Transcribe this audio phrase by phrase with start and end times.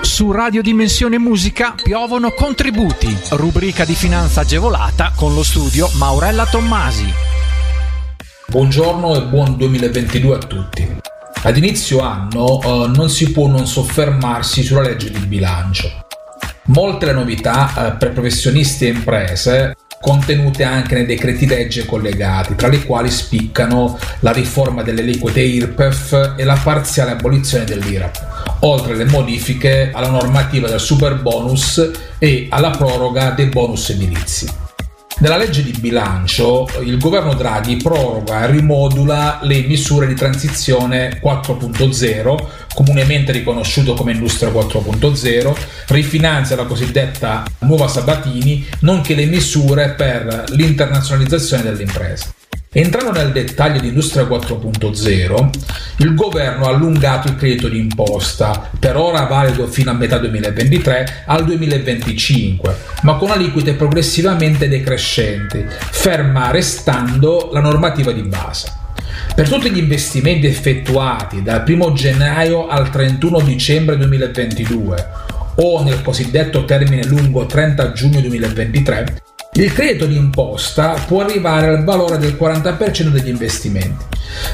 [0.00, 7.12] Su Radio Dimensione Musica piovono contributi, rubrica di finanza agevolata con lo studio Maurella Tommasi.
[8.46, 10.96] Buongiorno e buon 2022 a tutti.
[11.42, 16.06] Ad inizio anno eh, non si può non soffermarsi sulla legge di bilancio.
[16.66, 22.68] Molte le novità eh, per professionisti e imprese contenute anche nei decreti legge collegati, tra
[22.68, 29.06] le quali spiccano la riforma delle aliquote IRPEF e la parziale abolizione dell'IRAP, oltre alle
[29.06, 34.67] modifiche alla normativa del super bonus e alla proroga dei bonus edilizi.
[35.20, 42.46] Nella legge di bilancio il governo Draghi proroga e rimodula le misure di transizione 4.0,
[42.72, 45.56] comunemente riconosciuto come Industria 4.0,
[45.88, 52.37] rifinanzia la cosiddetta nuova Sabatini, nonché le misure per l'internazionalizzazione delle imprese.
[52.70, 55.50] Entrando nel dettaglio di Industria 4.0,
[55.98, 61.46] il governo ha allungato il credito d'imposta, per ora valido fino a metà 2023, al
[61.46, 68.70] 2025, ma con aliquote progressivamente decrescenti, ferma restando la normativa di base.
[69.34, 75.08] Per tutti gli investimenti effettuati dal 1 gennaio al 31 dicembre 2022
[75.56, 79.22] o nel cosiddetto termine lungo 30 giugno 2023,
[79.58, 84.04] il credito d'imposta può arrivare al valore del 40% degli investimenti.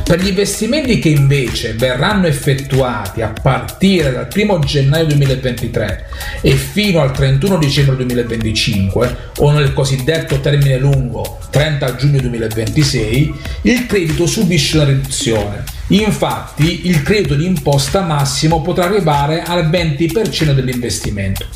[0.03, 6.07] Per gli investimenti che invece verranno effettuati a partire dal 1 gennaio 2023
[6.41, 13.87] e fino al 31 dicembre 2025 o nel cosiddetto termine lungo 30 giugno 2026, il
[13.87, 15.65] credito subisce una riduzione.
[15.89, 21.47] Infatti il credito d'imposta massimo potrà arrivare al 20% dell'investimento.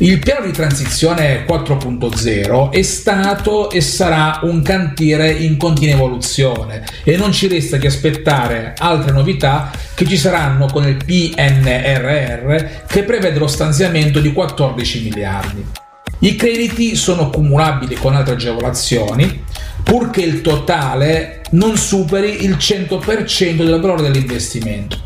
[0.00, 7.16] Il piano di transizione 4.0 è stato e sarà un cantiere in continua evoluzione e
[7.16, 13.38] non ci resta che aspettare altre novità che ci saranno con il PNRR che prevede
[13.38, 15.64] lo stanziamento di 14 miliardi.
[16.18, 19.44] I crediti sono cumulabili con altre agevolazioni
[19.82, 25.05] purché il totale non superi il 100% del valore dell'investimento.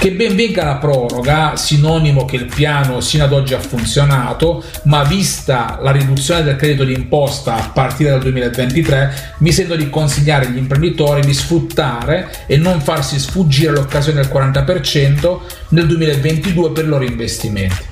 [0.00, 5.02] Che ben venga la proroga, sinonimo che il piano sino ad oggi ha funzionato, ma
[5.02, 10.56] vista la riduzione del credito d'imposta a partire dal 2023, mi sento di consigliare agli
[10.56, 15.38] imprenditori di sfruttare e non farsi sfuggire l'occasione del 40%
[15.70, 17.84] nel 2022 per i loro investimenti.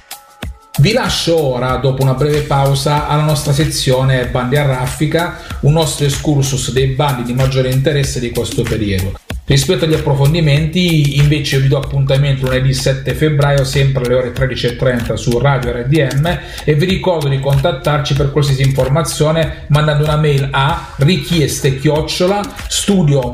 [0.79, 6.05] Vi lascio ora, dopo una breve pausa, alla nostra sezione Bandi a raffica, un nostro
[6.05, 9.26] excursus dei bandi di maggiore interesse di questo periodo.
[9.47, 15.39] Rispetto agli approfondimenti, invece, vi do appuntamento lunedì 7 febbraio, sempre alle ore 13.30 su
[15.39, 21.79] Radio RDM e vi ricordo di contattarci per qualsiasi informazione mandando una mail a richieste
[21.79, 23.33] chiocciola studio.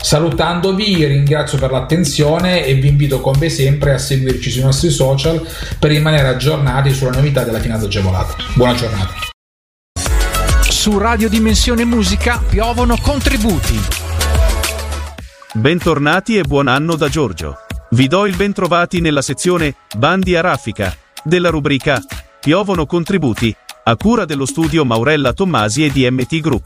[0.00, 5.46] Salutandovi, ringrazio per l'attenzione e vi invito come sempre a seguirci sui nostri social
[5.78, 8.34] per rimanere aggiornati sulle novità della finanza agevolata.
[8.56, 9.31] Buona giornata.
[10.82, 13.78] Su Radio Dimensione Musica piovono contributi.
[15.52, 17.58] Bentornati e buon anno da Giorgio.
[17.90, 22.02] Vi do il bentrovati nella sezione Bandi a raffica della rubrica
[22.40, 23.54] Piovono contributi
[23.84, 26.64] a cura dello studio Maurella Tommasi e di MT Group.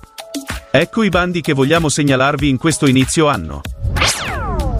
[0.71, 3.61] Ecco i bandi che vogliamo segnalarvi in questo inizio anno.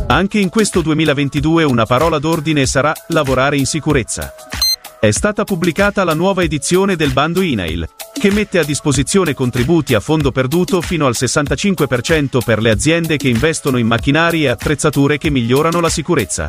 [0.07, 4.33] Anche in questo 2022 una parola d'ordine sarà lavorare in sicurezza.
[4.99, 7.87] È stata pubblicata la nuova edizione del bando INAIL,
[8.27, 13.29] che mette a disposizione contributi a fondo perduto fino al 65% per le aziende che
[13.29, 16.49] investono in macchinari e attrezzature che migliorano la sicurezza.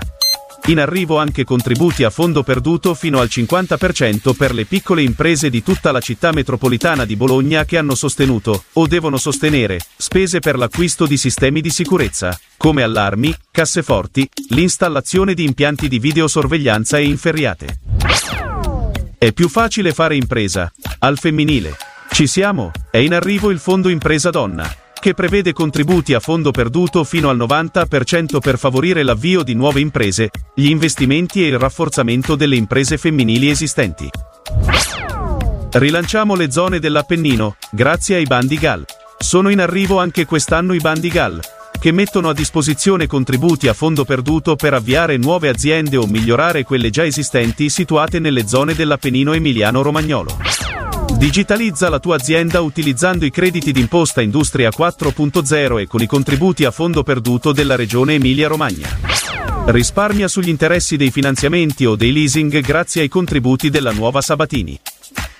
[0.69, 5.61] In arrivo anche contributi a fondo perduto fino al 50% per le piccole imprese di
[5.61, 11.05] tutta la città metropolitana di Bologna che hanno sostenuto, o devono sostenere, spese per l'acquisto
[11.05, 17.79] di sistemi di sicurezza, come allarmi, casseforti, l'installazione di impianti di videosorveglianza e inferriate.
[19.19, 20.71] È più facile fare impresa.
[20.99, 21.75] Al femminile.
[22.11, 22.71] Ci siamo?
[22.91, 27.37] È in arrivo il Fondo Impresa Donna, che prevede contributi a fondo perduto fino al
[27.37, 33.49] 90% per favorire l'avvio di nuove imprese, gli investimenti e il rafforzamento delle imprese femminili
[33.49, 34.07] esistenti.
[35.71, 38.85] Rilanciamo le zone dell'Appennino, grazie ai bandi GAL.
[39.17, 41.41] Sono in arrivo anche quest'anno i bandi GAL,
[41.79, 46.89] che mettono a disposizione contributi a fondo perduto per avviare nuove aziende o migliorare quelle
[46.89, 50.37] già esistenti situate nelle zone dell'Appennino emiliano-romagnolo.
[51.17, 56.71] Digitalizza la tua azienda utilizzando i crediti d'imposta Industria 4.0 e con i contributi a
[56.71, 58.87] fondo perduto della Regione Emilia-Romagna.
[59.65, 64.79] Risparmia sugli interessi dei finanziamenti o dei leasing grazie ai contributi della nuova Sabatini.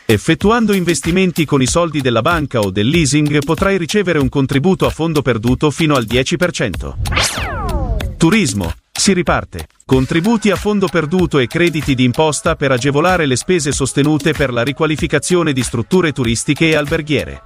[0.10, 4.90] Effettuando investimenti con i soldi della banca o del leasing potrai ricevere un contributo a
[4.90, 8.16] fondo perduto fino al 10%.
[8.16, 8.74] Turismo.
[8.90, 9.68] Si riparte.
[9.86, 14.64] Contributi a fondo perduto e crediti di imposta per agevolare le spese sostenute per la
[14.64, 17.42] riqualificazione di strutture turistiche e alberghiere.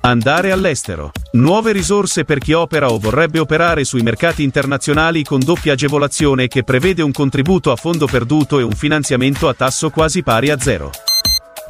[0.00, 1.10] Andare all'estero.
[1.32, 6.64] Nuove risorse per chi opera o vorrebbe operare sui mercati internazionali con doppia agevolazione che
[6.64, 10.90] prevede un contributo a fondo perduto e un finanziamento a tasso quasi pari a zero.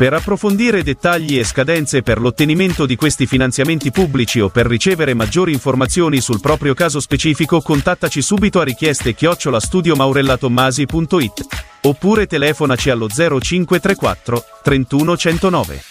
[0.00, 5.52] Per approfondire dettagli e scadenze per l'ottenimento di questi finanziamenti pubblici o per ricevere maggiori
[5.52, 11.46] informazioni sul proprio caso specifico contattaci subito a richieste chiocciolastudiomaurellatommasi.it
[11.82, 15.82] oppure telefonaci allo 0534 31 109.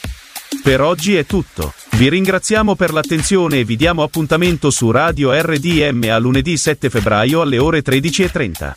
[0.63, 1.75] Per oggi è tutto.
[1.91, 7.41] Vi ringraziamo per l'attenzione e vi diamo appuntamento su Radio RDM a lunedì 7 febbraio
[7.41, 8.73] alle ore 13.30.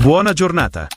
[0.00, 0.88] Buona giornata.